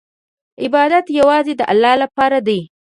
[0.63, 2.59] عبادت یوازې د الله لپاره دی.